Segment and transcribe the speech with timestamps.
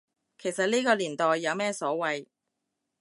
[0.39, 2.25] 其實呢個年代有咩所謂